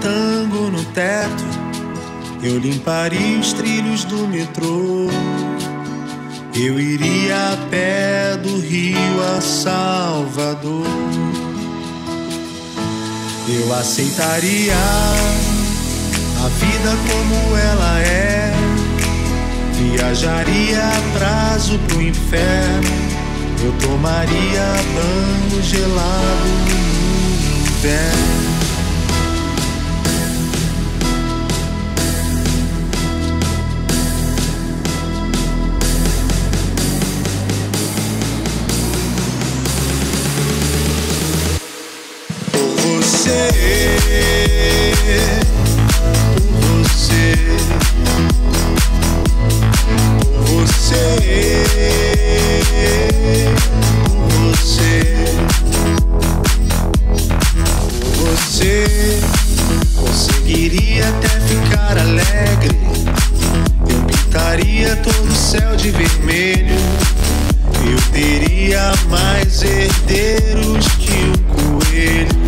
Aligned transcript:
tango 0.00 0.70
no 0.70 0.84
teto, 0.86 1.44
eu 2.42 2.58
limparia 2.58 3.38
os 3.38 3.52
trilhos 3.52 4.04
do 4.04 4.26
metrô. 4.26 5.08
Eu 6.54 6.80
iria 6.80 7.52
a 7.52 7.56
pé 7.70 8.36
do 8.36 8.60
Rio 8.60 8.96
a 9.36 9.40
Salvador. 9.40 10.86
Eu 13.48 13.74
aceitaria 13.74 14.74
a 16.44 16.48
vida 16.48 16.96
como 17.08 17.56
ela 17.56 18.00
é. 18.00 18.52
Viajaria 19.74 20.82
a 20.82 21.18
prazo 21.18 21.78
pro 21.88 22.02
inferno. 22.02 22.88
Eu 23.62 23.72
tomaria 23.86 24.72
banho 24.94 25.62
gelado 25.62 26.48
no 26.66 27.70
inverno. 27.70 28.49
por 46.46 46.82
você, 46.82 47.34
por 50.34 50.66
você, 50.66 51.04
por 54.08 54.40
você, 54.54 55.00
você. 58.16 59.20
Conseguiria 59.96 61.08
até 61.08 61.28
ficar 61.40 61.98
alegre. 61.98 62.78
Eu 63.88 64.02
pintaria 64.04 64.96
todo 64.96 65.28
o 65.28 65.34
céu 65.34 65.76
de 65.76 65.90
vermelho. 65.90 66.76
Eu 67.84 68.00
teria 68.12 68.92
mais 69.08 69.62
herdeiros 69.62 70.86
que 70.98 71.12
o 71.12 71.32
um 71.32 71.80
coelho. 71.80 72.39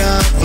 up 0.00 0.37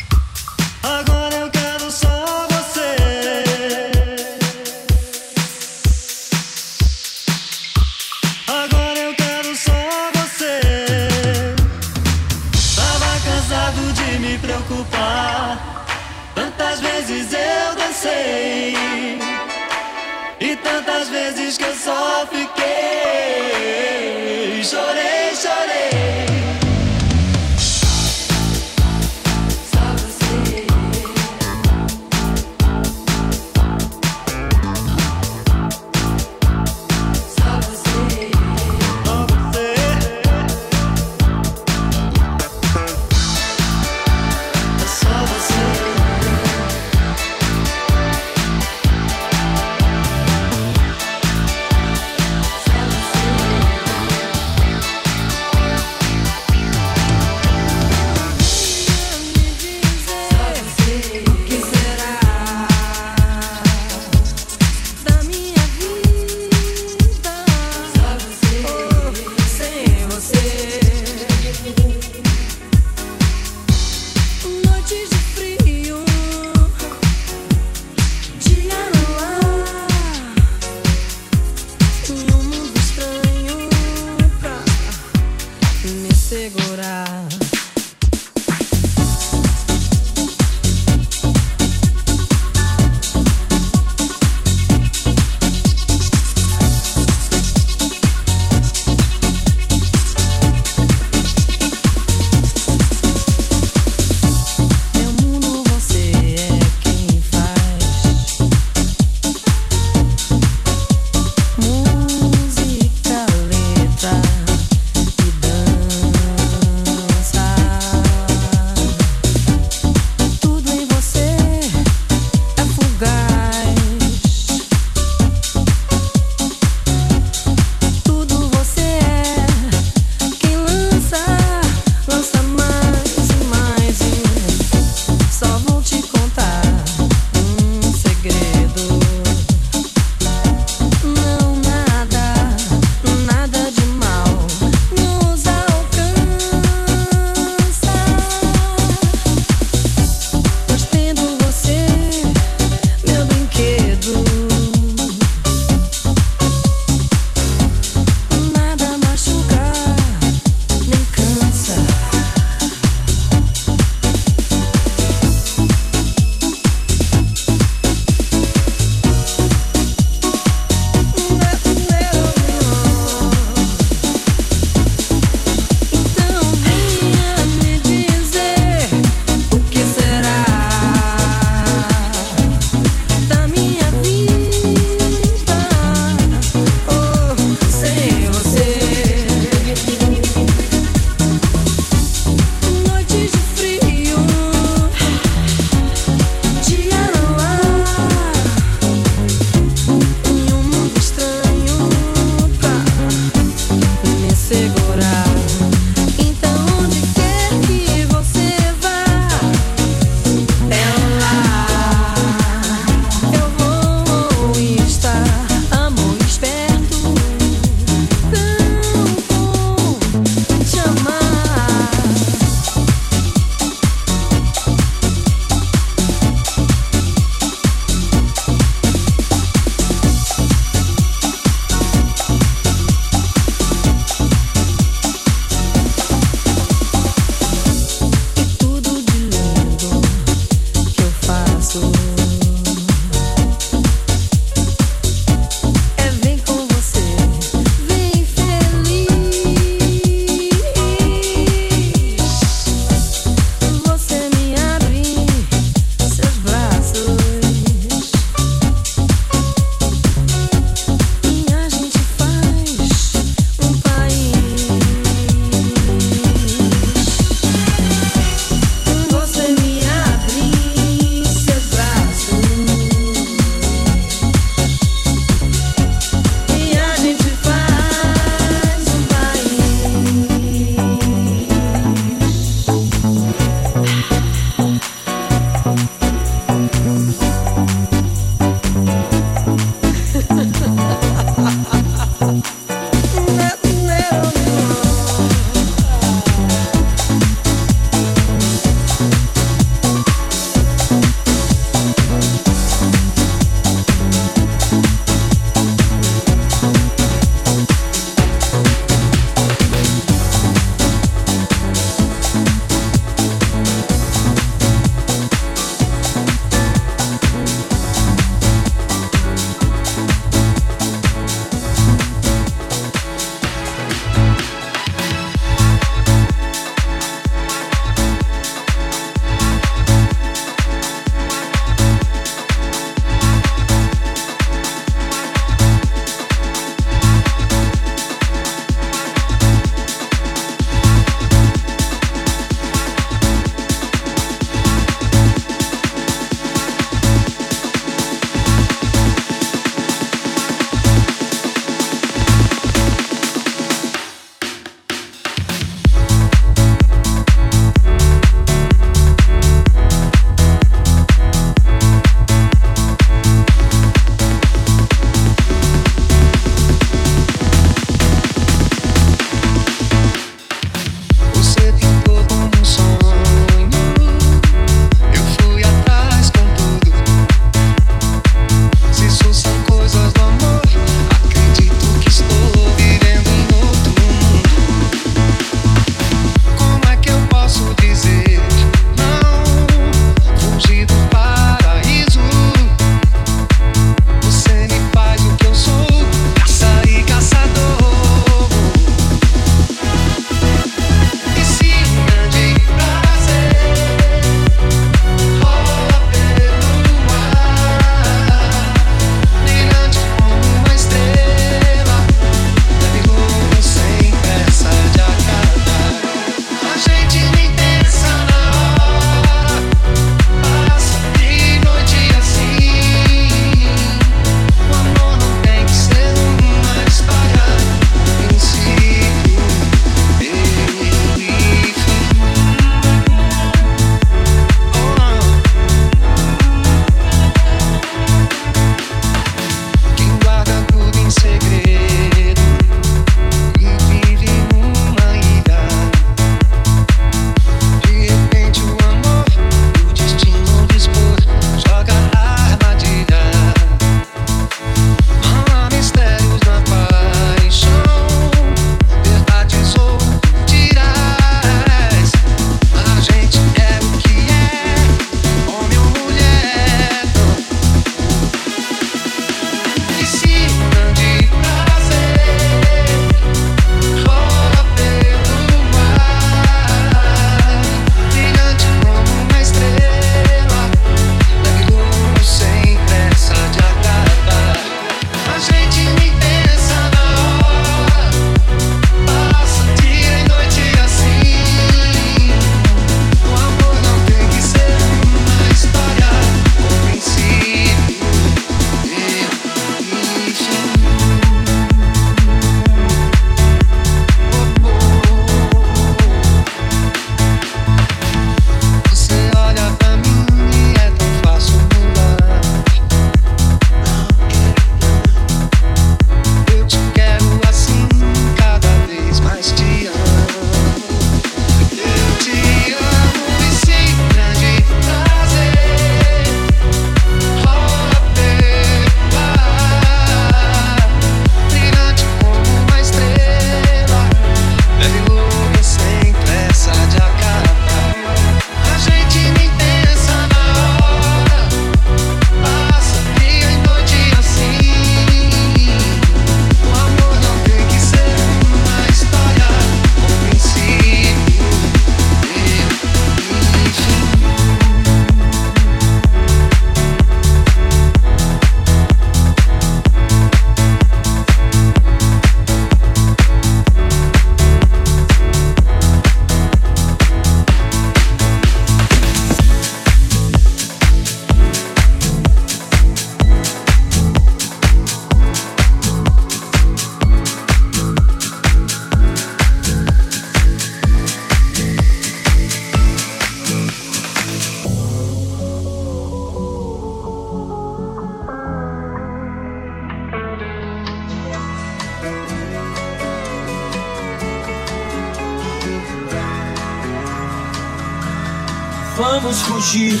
Vamos 598.96 599.42
fugir 599.42 600.00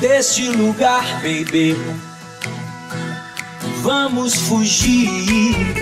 deste 0.00 0.50
lugar, 0.50 1.02
baby. 1.22 1.74
Vamos 3.80 4.34
fugir. 4.34 5.74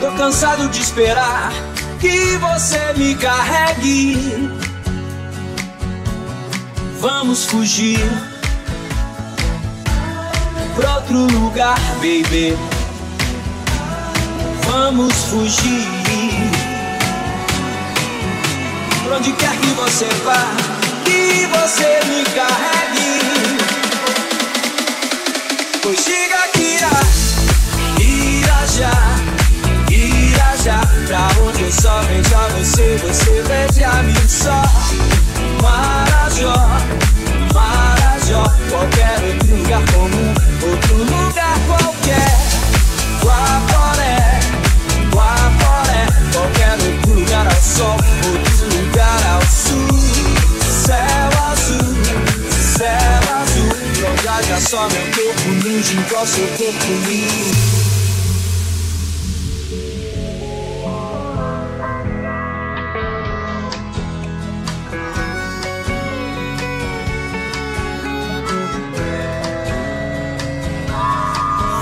Tô 0.00 0.10
cansado 0.12 0.70
de 0.70 0.80
esperar 0.80 1.52
que 2.00 2.38
você 2.38 2.94
me 2.96 3.14
carregue. 3.14 4.50
Vamos 6.98 7.44
fugir 7.44 8.00
pra 10.74 10.96
outro 10.96 11.26
lugar, 11.26 11.78
baby. 12.00 12.56
Vamos 14.66 15.12
fugir. 15.24 16.51
Onde 19.14 19.30
quer 19.32 19.54
que 19.58 19.66
você 19.74 20.06
vá, 20.24 20.54
que 21.04 21.46
você 21.46 22.00
me 22.08 22.24
carregue. 22.34 23.58
Pois 25.82 26.02
diga 26.02 26.48
que 26.54 26.62
irá, 26.62 26.90
irá 28.00 28.66
já 28.66 28.90
viajar 29.86 30.88
Pra 31.06 31.28
onde 31.42 31.62
eu 31.62 31.72
só 31.72 32.00
vejo 32.02 32.34
a 32.34 32.48
você, 32.56 32.96
você 33.02 33.42
veja 33.42 33.88
a 33.90 34.02
mim 34.02 34.28
só. 34.28 34.62
Marajó, 35.60 36.54
Marajó 37.52 38.44
Qualquer 38.70 39.22
outro 39.24 39.56
lugar 39.56 39.82
comum, 39.92 40.34
outro 40.62 40.96
lugar 40.96 41.58
qualquer 41.66 42.32
igual 56.22 56.26
seu 56.26 56.46
corpo 56.46 56.86
lindo 57.08 57.72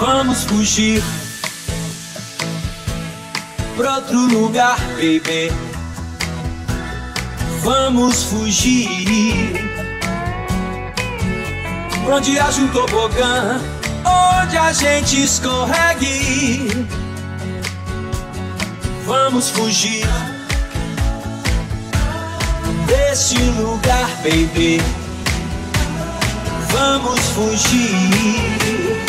Vamos 0.00 0.44
fugir 0.44 1.02
pra 3.76 3.96
outro 3.96 4.18
lugar, 4.26 4.78
baby. 4.94 5.52
Vamos 7.62 8.24
fugir. 8.24 9.54
Onde 12.10 12.38
haja 12.38 12.62
um 12.62 12.68
tobogã, 12.68 13.60
onde 14.04 14.56
a 14.56 14.72
gente 14.72 15.22
escorregue. 15.22 16.86
Vamos 19.06 19.50
fugir 19.50 20.06
deste 22.86 23.38
lugar, 23.38 24.08
baby. 24.22 24.80
Vamos 26.72 27.20
fugir. 27.30 29.00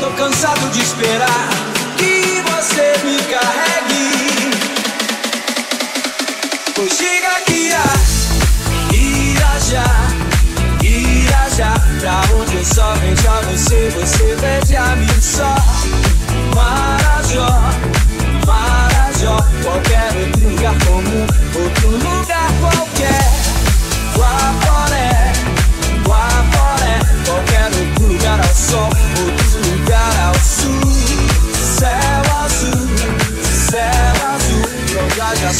Tô 0.00 0.10
cansado 0.10 0.70
de 0.72 0.82
esperar 0.82 1.48
que 1.96 2.42
você 2.42 2.94
me 3.04 3.16
carregue. 3.24 3.45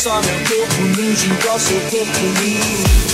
Simon 0.06 0.44
Cook, 0.44 0.72
who 0.74 0.84
knew 0.94 1.10
you 1.10 1.42
got 1.42 1.60
so 1.60 1.74
good 1.90 2.06
for 2.06 2.40
me. 2.40 3.05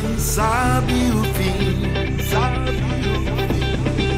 quem 0.00 0.18
sabe 0.18 0.94
o 1.10 1.22
fim. 1.34 2.16
Sabe 2.30 2.70
o 2.70 2.72
fim. 2.72 4.16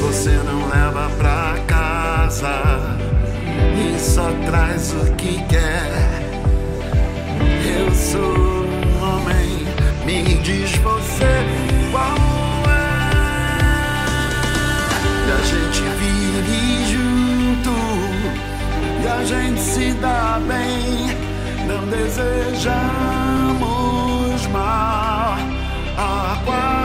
Você 0.00 0.30
não 0.30 0.68
leva 0.68 1.10
pra 1.16 1.56
casa 1.66 2.98
e 3.74 3.98
só 3.98 4.30
traz 4.46 4.92
o 4.92 5.12
que 5.14 5.42
quer. 5.44 6.22
Eu 7.64 7.90
sou 7.94 8.20
um 8.20 9.02
homem, 9.02 9.66
me 10.04 10.22
diz 10.42 10.76
você 10.76 11.46
qual 11.90 12.16
é. 12.68 12.92
E 15.26 15.30
a 15.32 15.40
gente 15.50 15.82
vive 15.98 16.60
junto 16.92 17.74
e 19.02 19.04
a 19.08 19.24
gente 19.24 19.60
se 19.60 19.92
dá 19.94 20.38
bem. 20.46 21.16
Não 21.66 21.86
desejamos 21.88 23.32
mal. 24.52 25.38
A 25.96 26.32
água 26.32 26.81